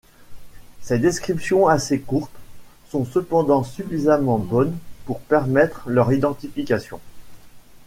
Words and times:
Ses 0.81 0.97
descriptions, 0.97 1.67
assez 1.67 1.99
courtes, 1.99 2.31
sont 2.89 3.05
cependant 3.05 3.61
suffisamment 3.63 4.39
bonnes 4.39 4.75
pour 5.05 5.19
permettre 5.19 5.83
leur 5.91 6.11
identification. 6.11 6.99